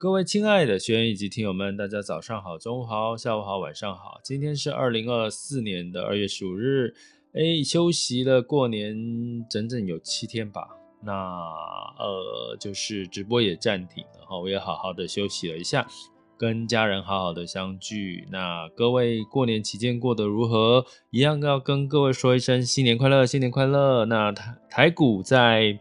[0.00, 4.18] 各位亲爱的学员以及听友们，大家早上好、中午好、下午好、晚上好。
[4.24, 6.94] 今天是二零二四年的二月十五日，
[7.34, 8.96] 哎，休息了过年
[9.50, 10.66] 整整有七天吧。
[11.02, 15.86] 那呃，就是直播也暂停了哈，我也好好的休息了一下。
[16.38, 20.82] 跟家人好好的相聚，那各位过年期间过得如何？
[21.10, 24.06] 一样要跟各位说一声新年快乐，新年快乐。
[24.06, 25.78] 那台台股在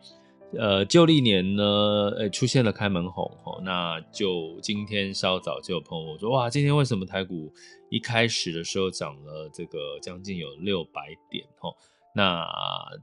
[0.58, 1.64] 呃旧历年呢，
[2.18, 3.62] 呃出现了开门红哦。
[3.64, 7.52] 那就今天稍早就有朋友说，哇，今天为什么台股
[7.90, 11.74] 一开始的时候涨了这个将近有六百点哦？
[12.16, 12.44] 那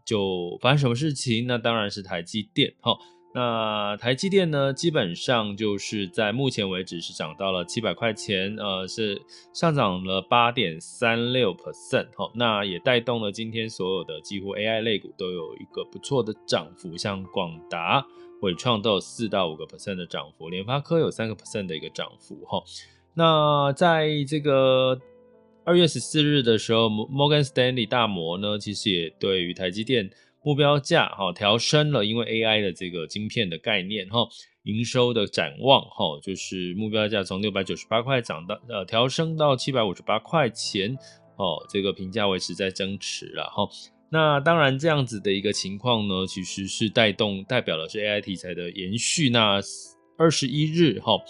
[0.05, 1.47] 就发生什么事情？
[1.47, 2.98] 那当然是台积电哦。
[3.37, 9.20] 那台积电呢，基本上就是在目前为止是涨到了七百块钱，呃，是
[9.53, 18.03] 上涨了八点三六 percent，齁，那也带动了今天所有的几乎 AI 类股都有一个不错的涨幅，像广达、
[18.41, 22.62] 伟创都有四到五个 percent 的涨幅，联发科有三个 percent 的一个涨幅，哈。
[23.12, 24.98] 那在这个
[25.62, 30.09] 二月十四日的时候，摩根斯丹利大摩呢，其实也对于台积电。
[30.47, 34.28] 目标价哈调升了，因为 AI 的这个晶片的概念哈，
[34.62, 40.97] 营收的展望哈，就是目标价从六百九十八块涨到呃调升到七百五十八块钱
[41.36, 43.69] 哦，这个评价维持在增持了哈。
[44.08, 49.28] 那当然这样子的一个情况呢，其实是带动代表的是 AI 题材的延续。
[49.28, 49.61] 那
[50.17, 51.20] 二十一日哈，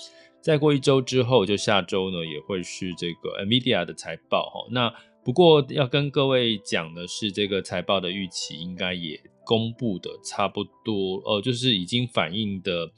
[0.43, 4.69] 再过一周之后，就下周呢也会是这个 NVIDIA 的财报哈。
[4.71, 4.93] 那
[5.27, 12.89] 不过要跟各位讲的是，这个财报的预期应该也公布的差不多，呃，就是已经反映的，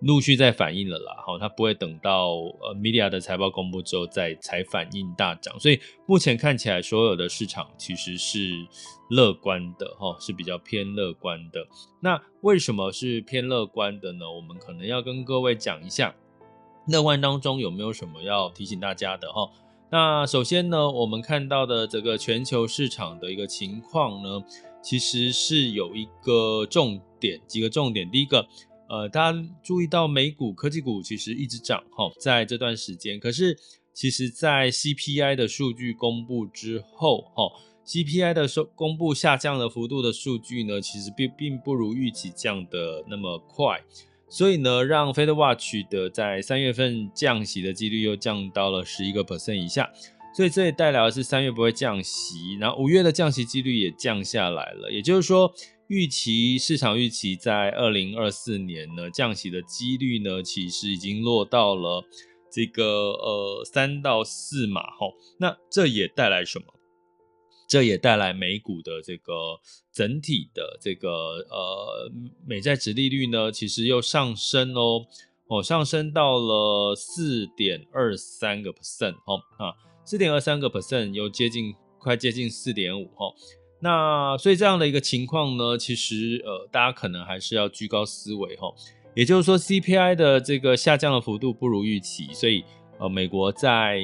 [0.00, 1.12] 陆续在反映了啦。
[1.26, 8.48] 哈，它不会等到呃，Media 的财报公布之后再才反映大涨，所以目前看起来所有的市场其实是
[9.10, 11.68] 乐观的，哈，是比较偏乐观的。
[12.00, 14.24] 那为什么是偏乐观的呢？
[14.34, 16.14] 我们可能要跟各位讲一下，
[16.88, 19.50] 乐观当中有没有什么要提醒大家的，哈。
[19.94, 24.44] 那首先呢，我们看到的这个全球市场的一个情况呢，
[24.82, 28.10] 其实是有一个重点，几个重点。
[28.10, 28.44] 第一个，
[28.88, 33.20] 呃，大家注意到美股科技股其实一直涨哈，在这段时间。
[33.20, 33.56] 可是，
[33.92, 37.44] 其实，在 CPI 的数据公布之后，哈
[37.86, 43.80] ，CPI 的收公布下降的幅度的数据呢，其实并并不如预期降的那么快。
[44.28, 49.88] 所以呢，让 FedWatch 的在三月份降息的几率又降到了十一个 percent 以下，
[50.36, 54.90] 所以这也带来的是三月不会降息，然后五月的降息几率也降下来了。
[54.90, 55.52] 也就是说，
[55.86, 62.02] 预期市场预期在二零二四年呢降息的几率呢，其实已经落到了
[62.50, 65.12] 这个呃三到四码吼。
[65.38, 66.73] 那这也带来什么？
[67.66, 69.32] 这也带来美股的这个
[69.92, 71.08] 整体的这个
[71.50, 72.10] 呃
[72.46, 75.06] 美债殖利率呢，其实又上升哦，
[75.48, 79.74] 哦上升到了四点二三个 percent 哦啊，
[80.04, 83.32] 四点二三个 percent 又接近快接近四点五哈，
[83.80, 88.68] 那所以这样的一个情况呢，其实呃大家可能还是要居高思维哈，
[89.14, 92.62] 也就是说 CPI 的这个下降的幅度不如预期，所以
[92.98, 94.00] 呃美国在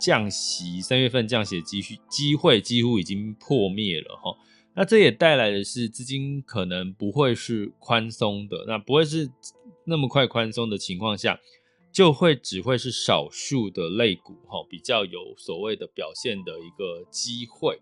[0.00, 4.34] 降息，三月份降息的机会机会几乎已经破灭了哈，
[4.74, 9.30] 那这也带来的是资金可能不会是宽松的，那不会是
[9.84, 11.38] 那么快宽松的情况下，
[11.92, 17.78] 就会只会是少数的类股哈比较有所谓的表现的一个机会，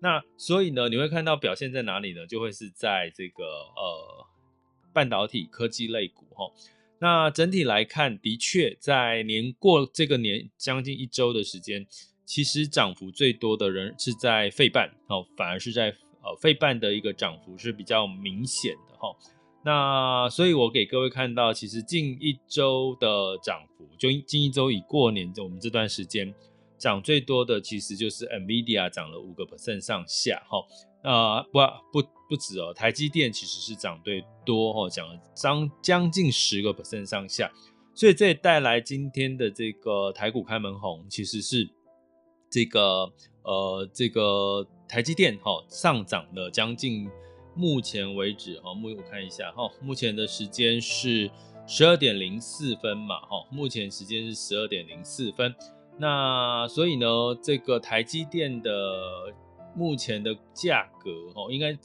[0.00, 2.26] 那所以呢，你会看到表现在哪里呢？
[2.26, 4.26] 就会是在这个呃
[4.92, 6.52] 半导体科技类股哈。
[7.02, 11.84] 那整体来看，的确在年过这个年将近一周的时间，
[12.24, 15.88] 其实涨幅最多的人是在费半哦，反而是在
[16.22, 19.08] 呃费半的一个涨幅是比较明显的哈。
[19.64, 26.32] 那所以我给各位看到，其实近一周的涨幅，就近一周以过年我们这段时间
[26.78, 30.64] 涨最多的，其实就是 NVIDIA 涨了五个 percent 上下哈。
[31.02, 31.58] 呃，不
[32.00, 37.52] 不不止哦，台积电其实是涨最多哦，涨了将将近十个 percent 上下，
[37.94, 41.68] 所以这也带来今天的这个台股开门红，其实是
[42.48, 43.12] 这个
[43.42, 47.06] 呃这个台积电哈上涨了将近
[47.54, 51.30] 目前为止哈，目我看一下哈，目前的时间是
[51.66, 55.54] 十二点零四分嘛哈，目前时间是十二点零四分。
[55.98, 57.06] 那所以呢，
[57.42, 58.70] 这个台积电的
[59.74, 61.76] 目前的价格哦，应该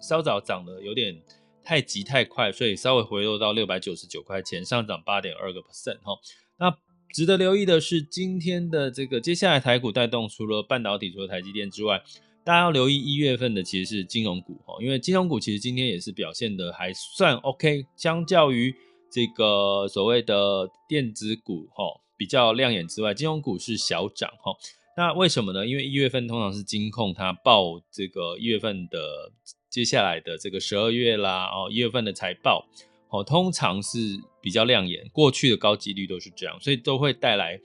[0.00, 1.20] 稍早涨得有点
[1.62, 6.18] 太急太快，所以稍微回落到六百九十九块钱，上涨八点二个 percent 哈。
[6.58, 6.76] 那
[7.12, 12.02] 值得留意的是，今天的这个接下来台股带动，除了半导体，除了台积电之外，
[12.44, 18.74] 大家要留意一月份的其实是金融股哈，因为金融股其实今天也是表现得还算 OK，相较于
[19.10, 21.84] 这个所谓的电子股哈。
[22.16, 24.52] 比较亮眼之外，金融股是小涨哈。
[24.96, 25.66] 那为什么呢？
[25.66, 29.32] 因为一月份通常是金控它报这个一月份的
[29.70, 32.66] 接下来的这个十二月啦哦，一月份的财报
[33.08, 33.98] 哦，通常是
[34.42, 35.08] 比较亮眼。
[35.12, 37.58] 过去的高几率都是这样，所以都会带来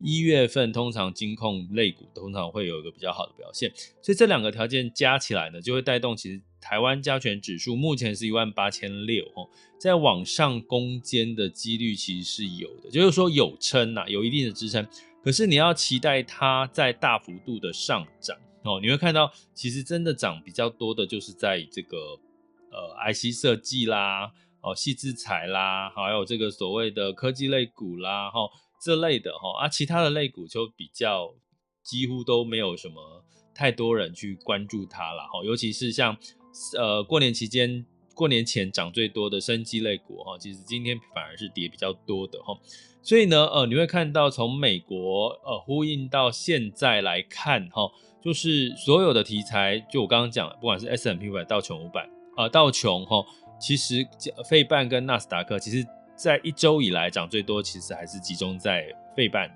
[0.00, 3.72] 一月份通常金控类股通常会有一个比较好的表现。
[4.02, 9.48] 所以这两个条件加起来呢，就会带动其实台湾加权指数目前是一万八千六哦。
[9.78, 14.86] 在往上攻坚的几率其实是有的，就是说有撑呐，有一定的支撑。
[15.22, 21.96] 可是你要期待它在大幅度的上涨哦，你会看到其实真的涨比较多的就是在这个
[22.70, 28.40] 呃 IC 设计啦，哦矽智财啦，还有这个所谓的科技类股啦，哈
[28.80, 31.34] 这类的哈啊，其他的类股就比较
[31.82, 36.16] 几乎都没有什么太多人去关注它了哈，尤其是像
[36.76, 37.86] 呃过年期间。
[38.14, 42.58] 过年前涨最多的生机类股哈，其实今天反而是跌比较多的哈，
[43.02, 47.90] 所以呢，呃，你会看到从美国呃呼应到现在来看哈，
[48.22, 53.24] 就是所有的题材，就我刚刚讲，不管是 S&P 五百、道琼五百呃道琼哈，
[53.60, 54.06] 其实
[54.48, 58.84] 费半跟纳斯达克，其实在一周以来涨最多，其实还是集中在
[59.16, 59.50] 费半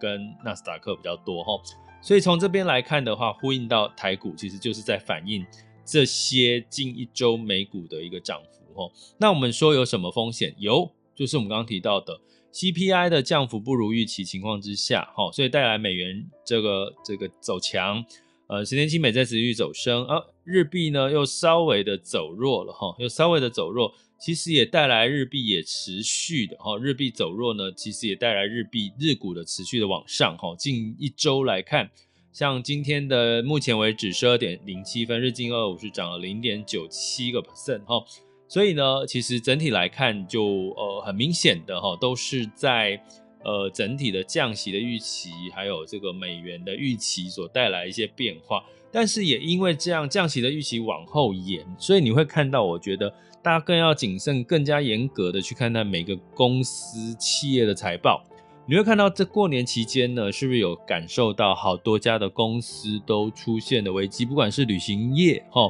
[0.00, 1.52] 跟纳斯达克比较多哈，
[2.00, 5.44] 所以从这边来看的话，呼应到台股，其实就是在反映。
[5.88, 10.54] 这些近一周美股的一个涨幅哦，那我们说有什么风险？
[10.58, 12.20] 有，就是我们刚刚提到的
[12.52, 18.04] CPI 的降幅不如预期情况之下，哈，所以带来美元这个这个走强，
[18.48, 31.90] 呃，十年期美债殖利率走升，啊，日币呢又稍微的走弱了哈，又稍微的走弱，其实也带来日币也持续的哈，日币走弱呢，其实也带来日币日股的持续的往上哈，近一周来看。
[32.32, 38.04] 像今天的目前为止十二点零七分，日经二五是涨了零点九七个 percent 哈，
[38.46, 40.44] 所以呢，其实整体来看就
[40.76, 43.02] 呃很明显的哈，都是在
[43.44, 58.22] 呃整体的降息的预期，还有这个美元的预期所带来一些变化，但是也因为这样降息的预期往后延，所以你会看到，我觉得大家更要谨慎、更加严格的去看待每个公司企业的财报。
[58.70, 64.26] 你会看到，这过年期间呢，是不是有感受到好多家的公司都出现了危机？
[64.26, 65.62] 不管是旅行业，哈，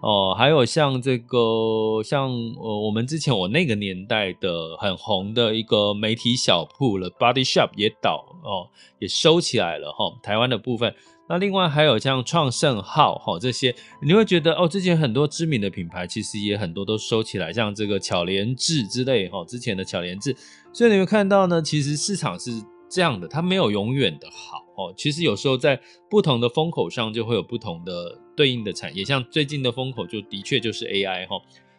[0.00, 8.66] 哦，还有像这个，像呃，我们之前我那个年代的很红的一个媒体小铺了，Body Shop 也倒哦，
[8.98, 10.12] 也收起来了哈。
[10.20, 10.92] 台湾的部分。
[11.28, 13.72] 那另外还有像创盛号哈这些，
[14.02, 20.36] 你会觉得哦，之前很多知名的品牌其实也很多都收起来，像这个巧连智之类哈，之前的巧连智，
[20.72, 22.50] 所以你会看到呢，其实市场是
[22.88, 24.94] 这样的，它没有永远的好哦。
[24.96, 31.36] 其实有时候在不同的风口上就会有不同的对应的产业，像最近的风口就的确就是 AI 哈，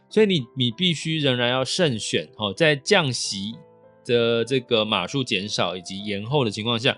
[0.10, 3.56] 所以你你必须仍然要慎选哈，在降息
[4.06, 6.97] 的这个码数减少以及延后的情况下，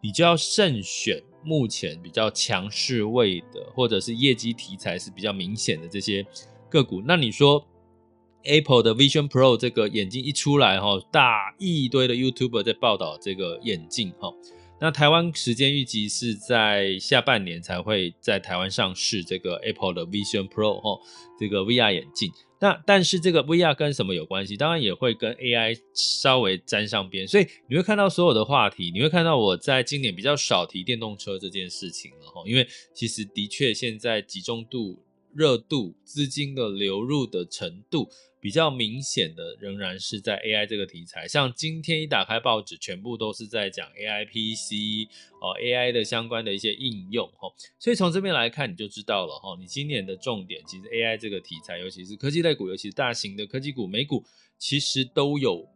[0.00, 1.22] 你就要慎选。
[1.44, 6.26] 目前比较强势位的，或者是业绩题材是比较明显的这些
[6.68, 7.64] 个股，那你说
[8.44, 14.32] Apple 的 Vision Pro 这个眼镜一出来哈，大一堆的 YouTuber 在报道这个眼镜哈，
[14.80, 21.00] 那台湾时间预计是在下半年才会在台湾上市这个 Apple 的 Vision Pro 哈，
[21.38, 22.30] 这个 VR 眼镜。
[22.58, 24.56] 那但是这个 VR 跟什么有关系？
[24.56, 34.98] 当然也会跟 AI 稍微沾上边，所以你会看到所有的话题，你会看到我在今年比较少提电动车这件事情了哈，因为其实的确现在集中度、
[35.36, 38.08] 热度、资金的流入的程度。
[38.38, 54.22] 比较明显的仍然是在 AI 这个题材，像今天一打开报纸，全部都是在讲 AI PC 哦，AI 的相关的一些应用哈，所以从这边来看，你就知道了哈，你今年的重点其实 AI 这个题材，尤其是科技类股，尤其是大型的科技股、美股，
[54.58, 55.66] 其实都有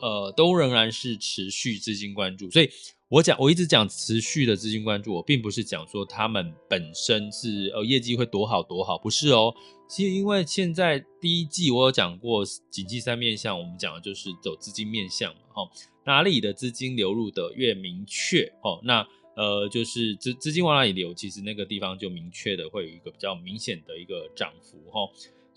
[0.00, 2.70] 呃，都仍然是持续资金关注，所以。
[3.10, 9.50] 我讲，我一直讲持续的资金关注，我并不是讲说他们本身是呃业绩会多好多好，不是哦。
[9.88, 15.70] 其实因为现在第一季我有讲过，景气三面向，我们讲的就是走资金面向嘛，哈，
[16.04, 25.08] 哪里的资金流入的越明确，哦，那呃，就是资资金往哪里流，其实那个地方就明确的会有一个比较明显的一个涨幅哈。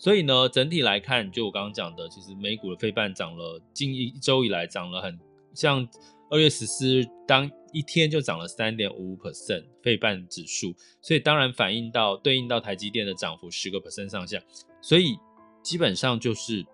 [0.02, 5.16] 所以呢，整体来看，就我刚刚讲的，其实美股的费半涨了近一周以来涨了很
[5.54, 5.88] 像
[6.28, 14.42] 二月十四日当一天就涨了三点五五 percent 费半指数，所以当然反映到对应到台积电的涨幅十个 percent 上下，
[14.80, 15.16] 所以
[15.62, 16.66] 基本上就是。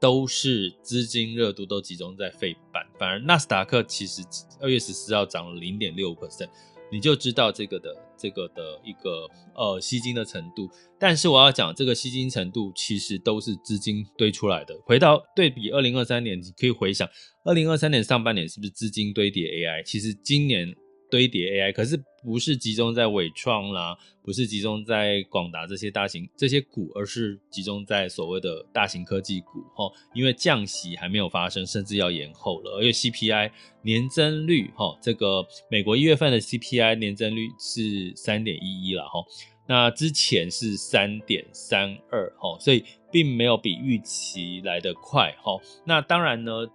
[0.00, 4.20] 都是资金热度都集中在费半，反而纳斯达克其实
[4.60, 6.48] 二月十四号涨了零点六 percent，
[6.92, 10.70] 你就知道这个的这个的一个呃吸金的程度。
[11.00, 14.78] 但是我要讲这个吸金程度其实都是资金堆出来的。
[14.84, 17.08] 回到对比二零二三年，你可以回想
[17.44, 19.82] 二零二三年上半年是不是资金堆叠 AI？
[19.82, 20.72] 其实今年。
[21.12, 29.92] 堆叠 AI，可是不是集中在伟创啦，不是集中在广达这些大型这些股，而是集中在所谓的大型科技股齁。
[30.14, 32.78] 因为降息还没有发生，甚至要延后了。
[32.78, 33.50] 而且 CPI
[33.82, 39.26] 年增率齁，这个美国一月份的 CPI 年增率是三点一一了齁，
[39.68, 45.60] 那之前是三点三二齁，所以并没有比预期来得快齁。
[45.84, 46.66] 那当然呢，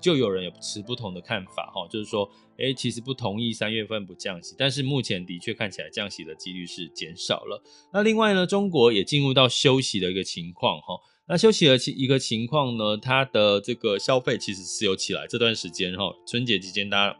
[0.00, 2.30] 就有人有持不同的看法哈，就是说。
[2.62, 7.62] 诶，其实不同意三月份不降息，但是目前的确看起来降息的几率是减少了。
[7.90, 11.00] 那另外呢，中国也进入到休息的一个情况哈。
[11.26, 17.18] 那休息的一个情况呢，它的这个消费其实是有起来，这段时间哈，春节期间大家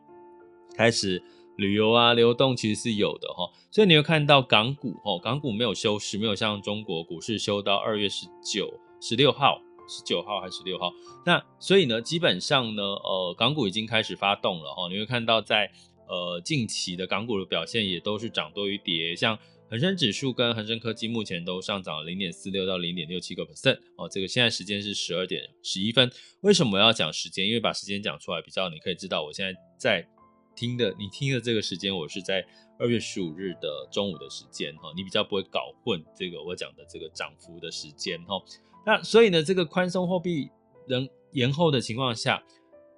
[0.77, 1.23] 开始
[1.57, 3.51] 旅游啊，流动其实是有的哈。
[3.71, 8.71] 所以你会看到港股哦，港股没有休市，没有像中国股市休到二月十九、
[9.01, 9.63] 十六号。
[9.91, 10.93] 十九号还是十六号？
[11.27, 14.89] 那所以呢，基本上呢，呃，港股已经开始发动了哈。
[14.89, 15.71] 你会看到在
[16.09, 19.37] 呃近期的港股的表现也都是涨多于跌，像
[19.69, 24.09] 恒生指数跟恒生科技目前都上涨了零点四六到零点六七个 percent 哦。
[24.09, 26.11] 这个现在时间是十二点十一分。
[26.41, 27.47] 为什么要讲时间？
[27.47, 30.09] 因为把时间讲出来比较，你可以知道我现在在
[30.57, 32.45] 听的，你听的这个时间，我是在
[32.81, 34.91] 二月十五日的中午的时间哈。
[34.97, 38.43] 你比较不会搞混这个我讲的这个涨幅的时间哈。
[38.85, 40.51] 那所以呢，这个宽松货币
[40.89, 42.43] 仍延后的情况下，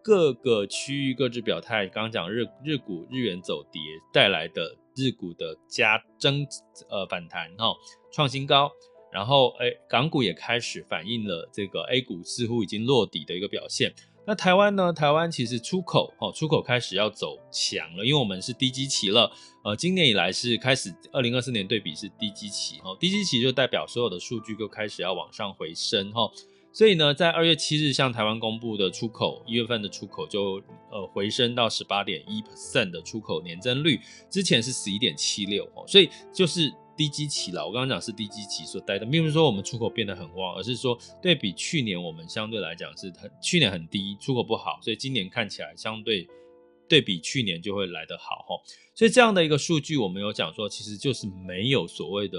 [0.03, 1.87] 各个区域各自表态。
[1.89, 6.47] 刚刚讲日日股日元走跌带来的日股的加增
[6.89, 7.75] 呃反弹哈，
[8.13, 8.71] 创新高。
[9.13, 13.93] 然后哎，港股也开始反映了这个 A 股似乎已经落底的一个表现。
[14.25, 14.93] 那台湾呢？
[14.93, 19.31] 台湾其实出口哦，出口开始要走强了，因为我们是低基期了。
[19.65, 26.31] 呃，今年以来是开始，二零二四年对比是低基期哦，低基期就代表所有的数据都开始要往上回升哈。
[26.73, 34.01] 所以呢，在二月七日向台湾公布的出口，一月份的出口就呃回升到十八点一 percent 的出口年增率，
[34.31, 36.73] 之前是十一点七六哦，所以就是。
[36.97, 46.29] 低基期了，我刚刚讲是低基期所带的，并不是说我们出口变得很旺，而是说对比去年我们相对来讲是很去年很低，出口不好，所以今年看起来相对
[46.89, 48.57] 对比去年就会来得好哈。
[48.95, 52.39] 所以这样的一个数据，我们有讲说，其实就是没有所谓的，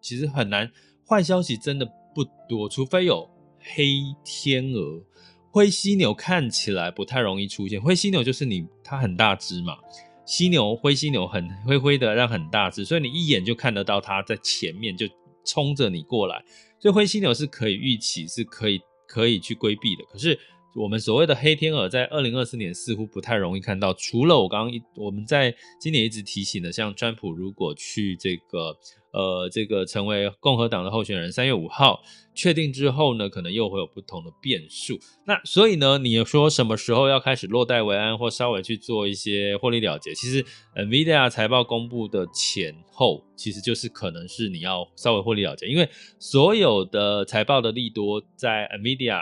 [0.00, 0.72] 其实很难，
[1.06, 3.28] 坏消息真的不多，除非有
[3.58, 5.04] 黑天鹅、
[5.50, 7.80] 灰犀牛，看起来不太容易出现。
[7.80, 9.76] 灰犀牛就是你它很大只嘛。
[10.24, 15.06] 犀牛、灰犀牛很灰灰的，让很大只，所以你一眼就看得到它在前面就
[15.44, 16.44] 冲着你过来，
[16.78, 20.04] 所以灰犀牛是可以预期，是可以可以去规避的。
[20.04, 20.38] 可是
[20.74, 28.76] 我们所谓的黑天鹅，在二零二四年似乎不太容易看到，除了我刚刚一我们在今年一直提醒的，像川普如果去这个。
[29.12, 32.02] 呃，这个成为共和党的候选人，三月五号
[32.34, 34.98] 确定之后呢，可能又会有不同的变数。
[35.26, 40.14] 那所以呢，你说什么时候要开始落袋为安，或稍微去做一些获利了结？
[40.14, 40.42] 其实
[40.74, 45.86] ，NVIDIA 财报公布的前后，其实就是可能是你要稍微获利了结，因为
[46.18, 49.20] 所有的财报的利多在 NVIDIA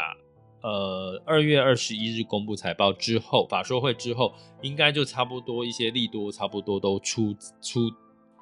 [0.63, 4.33] 呃二月二十一日公布财报之后，法说会之后，
[4.63, 7.91] 应该就差不多一些利多差不多都出出。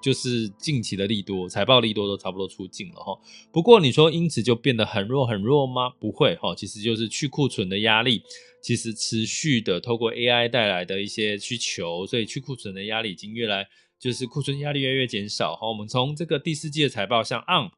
[0.00, 3.18] 就是近期的利多，财报利多都差不多出尽了哈。
[3.52, 5.90] 不过你说因此就变得很弱很弱吗？
[5.98, 8.22] 不会哈，其实就是去库存的压力，
[8.62, 13.66] 其实持续的透过 AI 带来的一些需求，所以去库存的压力已经越来
[13.98, 15.66] 就是库存压力越来越减少哈。
[15.68, 17.70] 我们从这个第四季的财报，像 ARM，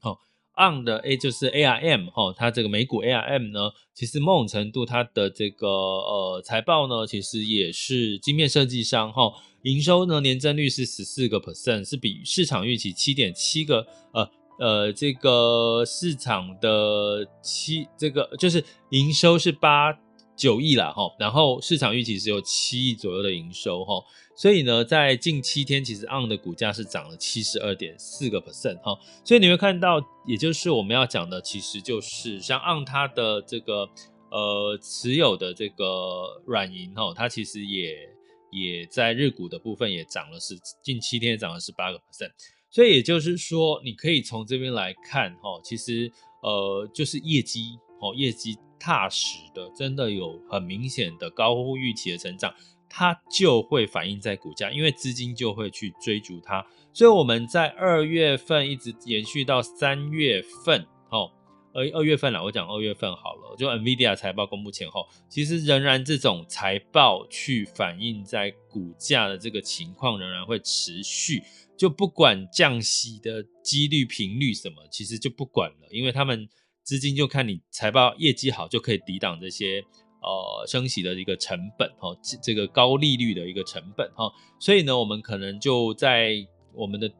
[0.00, 0.20] 好
[0.54, 9.32] ARM 的 A 就是 ARM 哈，它这个美股 ARM 呢，其实某种程度它的这个呃财报呢，其实也是晶片设计商哈。
[9.62, 14.28] 营收呢，年增率是十四个 percent，是比市场预期七点七个呃
[14.58, 19.96] 呃这个市场的七这个就是营收是八
[20.34, 24.02] 九亿啦齁，然后市场预期是有七亿左右的营收齁，
[24.34, 33.88] 所以呢，在近七天其实 ARM 的股价是涨了七十二点四个 percent 哈，所以你会看到，也就是我们要讲的，其实就是像 ARM 它的这个
[34.30, 38.08] 呃持有的这个软银齁，它其实也。
[38.52, 42.30] 也在日股的部分也涨了十，近七天涨了十八个 percent。
[42.70, 46.10] 所以也就是说，你可以从这边来看，哈，其实
[46.42, 52.54] 呃，就是业绩，哦，业绩踏实的，真的有很明显的高乎预期的成长，
[52.88, 56.64] 它就会反映在股价，因为资金就会去追逐它。
[56.92, 61.30] 所以我们在二月份一直延续到三月份，哦，
[61.74, 71.42] 二二月份啦，我讲二月份好了，就 NVIDIA 财报公布前后，其实仍然这种财报去反映在股价的这个情况仍然会持续。
[71.76, 76.48] 就不管降息的几率频率什么，其实就不管了，因为他们
[76.84, 79.82] 资金就看你财报业绩好，就可以抵挡这些
[80.20, 86.34] 呃升息的一个成本哈，这个高利率的一个成本哈，所以呢，我们可能就在
[86.72, 87.10] 我们的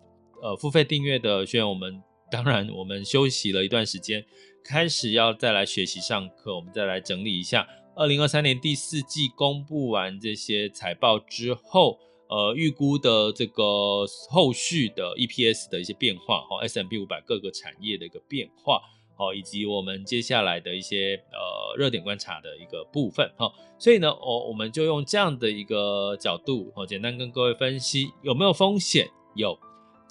[0.42, 2.00] 呃付费订阅的学员，我们
[2.33, 4.25] 当然我们休息了一段时间，
[4.65, 11.99] 开始要再来学习上课，我们再来整理一下二零二三年第四季公布完这些财报之后。
[12.29, 18.81] 呃，预估的这个后续的 EPS 的一些变化，哈，S&P 五百各个产业的一个变化，
[19.19, 29.59] 好，以及我们接下来的一些呃热点观察的一个部分，哈，所以呢，我我们就用这样的一个角度，哦，简单跟各位分析有没有风险，有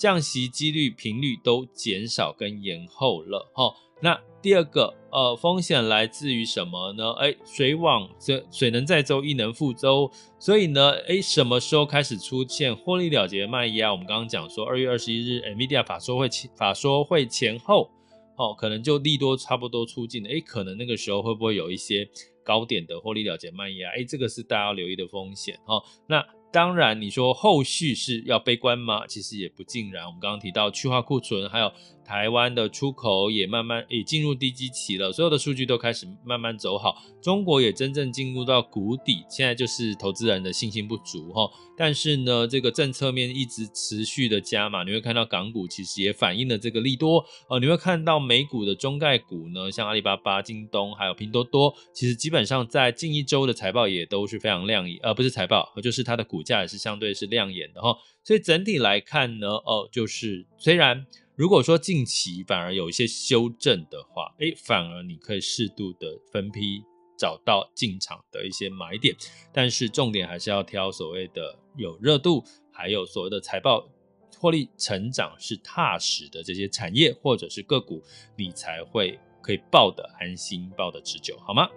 [0.01, 3.71] 降息几率频率都减少跟延后了，哈。
[4.01, 7.11] 那第二个呃风险来自于什么呢？
[7.19, 10.09] 哎，水往这水能载舟，亦能覆舟。
[10.39, 13.91] 所以呢，哎，什么时候开始出现获利了结卖压？
[13.91, 17.91] 我们刚刚讲说，二月二十一日，NVIDIA 法说会前法说会前后，
[18.37, 20.29] 哦，可能就利多差不多出尽了。
[20.31, 22.09] 哎，可能那个时候会不会有一些
[22.43, 23.91] 高点的获利了结卖压？
[23.91, 25.59] 哎，这个是大家要留意的风险。
[25.67, 26.25] 哦，那。
[26.51, 29.07] 当然，你说后续是要悲观吗？
[29.07, 30.05] 其实也不尽然。
[30.05, 31.71] 我们刚刚提到去化库存，还有
[32.11, 37.01] 台湾的出口也慢慢也进入低基期了，所有的数据都开始慢慢走好。
[37.21, 41.49] 中国也真正进入到谷底，现在就是投资人的信心不足哈。
[41.77, 47.23] 但是呢，这个政策面一直持续的加码，你会看到港股其实也反映了这个利多。
[47.49, 56.21] 呃，你会看到美股的中概股呢，像阿里巴巴、京东还有拼多多，其实基本上在近一周的财报也都是非常亮眼，呃，不是财报，就是它的。
[56.31, 61.05] 股价也是相对是亮眼的哈，所以整体来看呢，哦，就是虽然
[61.41, 66.83] 如果说近期反而有一些修正的话，诶，反而你可以适度的分批
[67.17, 69.15] 找到进场的一些买点，
[69.51, 73.89] 但是重点还是要挑所谓的有热度，还有所谓的财报
[74.37, 78.03] 获利成长是踏实的这些产业或者是个股，
[78.37, 81.67] 你才会可以抱得安心，抱得持久，好吗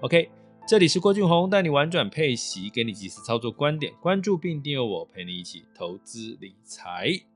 [0.00, 0.28] ？OK。
[0.66, 7.35] 这里是郭俊宏，带你玩转配息，给你即时操作观点，关注并订阅我，陪你一起投资理财。